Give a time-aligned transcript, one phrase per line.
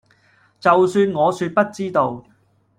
[0.59, 2.25] 就算我說不知道